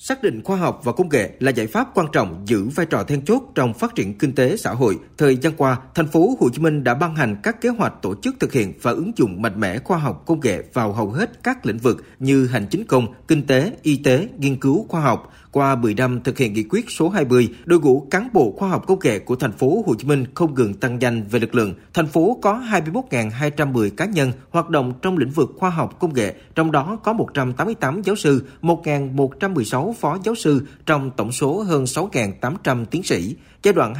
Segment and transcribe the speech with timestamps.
[0.00, 3.02] Xác định khoa học và công nghệ là giải pháp quan trọng giữ vai trò
[3.02, 4.98] then chốt trong phát triển kinh tế xã hội.
[5.18, 8.14] Thời gian qua, thành phố Hồ Chí Minh đã ban hành các kế hoạch tổ
[8.22, 11.42] chức thực hiện và ứng dụng mạnh mẽ khoa học công nghệ vào hầu hết
[11.42, 15.32] các lĩnh vực như hành chính công, kinh tế, y tế, nghiên cứu khoa học.
[15.52, 18.84] Qua 10 năm thực hiện nghị quyết số 20, đội ngũ cán bộ khoa học
[18.86, 21.74] công nghệ của thành phố Hồ Chí Minh không ngừng tăng nhanh về lực lượng.
[21.94, 26.34] Thành phố có 21.210 cá nhân hoạt động trong lĩnh vực khoa học công nghệ,
[26.54, 32.84] trong đó có 188 giáo sư, 1.116 phó giáo sư trong tổng số hơn 6.800
[32.84, 33.36] tiến sĩ.
[33.62, 33.94] Giai đoạn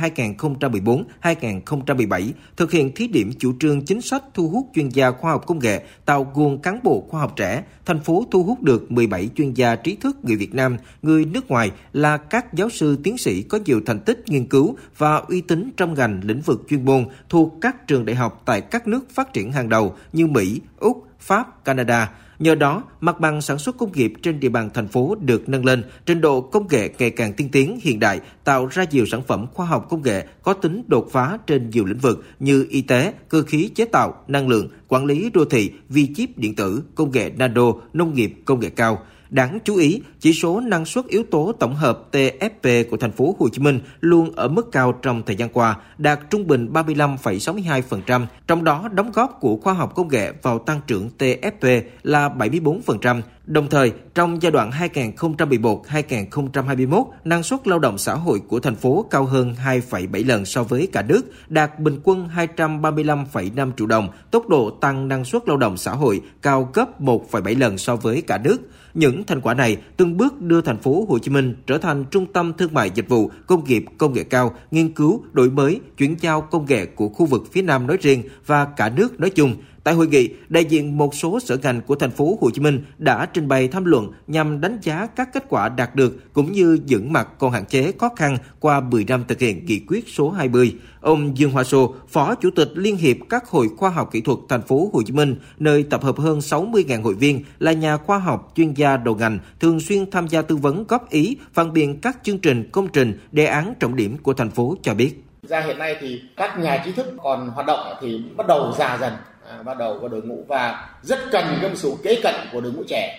[1.22, 5.46] 2014-2017 thực hiện thí điểm chủ trương chính sách thu hút chuyên gia khoa học
[5.46, 7.64] công nghệ, tạo nguồn cán bộ khoa học trẻ.
[7.86, 11.48] Thành phố thu hút được 17 chuyên gia trí thức người Việt Nam, người nước
[11.48, 15.40] ngoài là các giáo sư tiến sĩ có nhiều thành tích nghiên cứu và uy
[15.40, 19.10] tín trong ngành lĩnh vực chuyên môn thuộc các trường đại học tại các nước
[19.10, 22.10] phát triển hàng đầu như Mỹ, Úc, Pháp, Canada.
[22.38, 25.64] Nhờ đó, mặt bằng sản xuất công nghiệp trên địa bàn thành phố được nâng
[25.64, 29.22] lên, trình độ công nghệ ngày càng tiên tiến hiện đại, tạo ra nhiều sản
[29.22, 32.82] phẩm khoa học công nghệ có tính đột phá trên nhiều lĩnh vực như y
[32.82, 36.82] tế, cơ khí chế tạo, năng lượng, quản lý đô thị, vi chip điện tử,
[36.94, 39.02] công nghệ nano, nông nghiệp công nghệ cao.
[39.30, 43.36] Đáng chú ý, chỉ số năng suất yếu tố tổng hợp TFP của thành phố
[43.38, 48.26] Hồ Chí Minh luôn ở mức cao trong thời gian qua, đạt trung bình 35,62%,
[48.46, 53.20] trong đó đóng góp của khoa học công nghệ vào tăng trưởng TFP là 74%.
[53.48, 59.06] Đồng thời, trong giai đoạn 2011-2021, năng suất lao động xã hội của thành phố
[59.10, 64.48] cao hơn 2,7 lần so với cả nước, đạt bình quân 235,5 triệu đồng, tốc
[64.48, 68.38] độ tăng năng suất lao động xã hội cao gấp 1,7 lần so với cả
[68.38, 68.56] nước.
[68.94, 72.32] Những thành quả này từng bước đưa thành phố Hồ Chí Minh trở thành trung
[72.32, 76.16] tâm thương mại dịch vụ, công nghiệp, công nghệ cao, nghiên cứu, đổi mới, chuyển
[76.20, 79.56] giao công nghệ của khu vực phía Nam nói riêng và cả nước nói chung.
[79.88, 82.84] Tại hội nghị, đại diện một số sở ngành của thành phố Hồ Chí Minh
[82.98, 86.78] đã trình bày tham luận nhằm đánh giá các kết quả đạt được cũng như
[86.86, 90.30] những mặt còn hạn chế khó khăn qua 10 năm thực hiện nghị quyết số
[90.30, 90.74] 20.
[91.00, 94.38] Ông Dương Hoa Sô, Phó Chủ tịch Liên hiệp các hội khoa học kỹ thuật
[94.48, 98.18] thành phố Hồ Chí Minh, nơi tập hợp hơn 60.000 hội viên là nhà khoa
[98.18, 102.00] học, chuyên gia đầu ngành, thường xuyên tham gia tư vấn góp ý, phản biện
[102.00, 105.24] các chương trình, công trình, đề án trọng điểm của thành phố cho biết.
[105.42, 108.98] Ra hiện nay thì các nhà trí thức còn hoạt động thì bắt đầu già
[109.00, 109.12] dần
[109.50, 112.72] à, bắt đầu có đội ngũ và rất cần cái sự kế cận của đội
[112.72, 113.18] ngũ trẻ.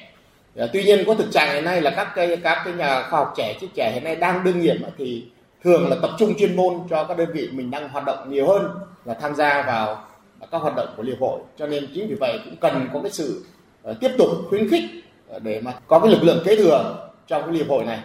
[0.57, 3.19] À, tuy nhiên có thực trạng hiện nay là các cái các cái nhà khoa
[3.19, 5.25] học trẻ chứ trẻ hiện nay đang đương nhiệm thì
[5.63, 8.47] thường là tập trung chuyên môn cho các đơn vị mình đang hoạt động nhiều
[8.47, 8.69] hơn
[9.05, 10.05] là tham gia vào
[10.51, 11.39] các hoạt động của hiệp hội.
[11.57, 13.45] Cho nên chính vì vậy cũng cần có cái sự
[13.83, 14.83] ờ, tiếp tục khuyến khích
[15.29, 17.99] ờ, để mà có cái lực lượng kế thừa trong cái hiệp hội này.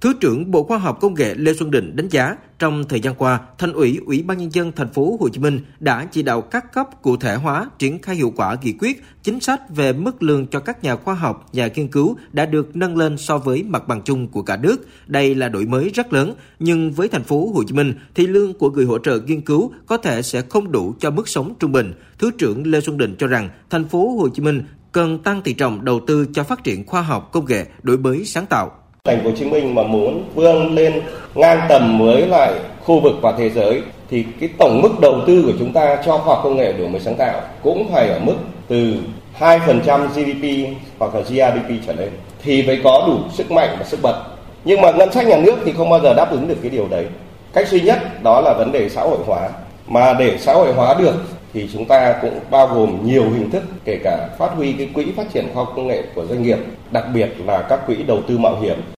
[0.00, 3.14] Thứ trưởng Bộ Khoa học Công nghệ Lê Xuân Định đánh giá, trong thời gian
[3.14, 6.40] qua, Thành ủy, Ủy ban nhân dân thành phố Hồ Chí Minh đã chỉ đạo
[6.40, 10.22] các cấp cụ thể hóa triển khai hiệu quả nghị quyết, chính sách về mức
[10.22, 13.62] lương cho các nhà khoa học, nhà nghiên cứu đã được nâng lên so với
[13.62, 14.88] mặt bằng chung của cả nước.
[15.06, 18.54] Đây là đổi mới rất lớn, nhưng với thành phố Hồ Chí Minh thì lương
[18.54, 21.72] của người hỗ trợ nghiên cứu có thể sẽ không đủ cho mức sống trung
[21.72, 21.92] bình.
[22.18, 25.52] Thứ trưởng Lê Xuân Định cho rằng thành phố Hồ Chí Minh cần tăng tỷ
[25.52, 28.72] trọng đầu tư cho phát triển khoa học công nghệ, đổi mới sáng tạo
[29.08, 31.00] thành phố Hồ Chí Minh mà muốn vươn lên
[31.34, 32.52] ngang tầm với lại
[32.84, 36.18] khu vực và thế giới thì cái tổng mức đầu tư của chúng ta cho
[36.18, 38.34] khoa học công nghệ đổi mới sáng tạo cũng phải ở mức
[38.68, 38.94] từ
[39.38, 42.10] 2% GDP hoặc là GRDP trở lên
[42.42, 44.22] thì mới có đủ sức mạnh và sức bật.
[44.64, 46.88] Nhưng mà ngân sách nhà nước thì không bao giờ đáp ứng được cái điều
[46.88, 47.06] đấy.
[47.52, 49.48] Cách duy nhất đó là vấn đề xã hội hóa.
[49.86, 51.14] Mà để xã hội hóa được
[51.54, 55.04] thì chúng ta cũng bao gồm nhiều hình thức kể cả phát huy cái quỹ
[55.16, 56.58] phát triển khoa học công nghệ của doanh nghiệp,
[56.90, 58.80] đặc biệt là các quỹ đầu tư mạo hiểm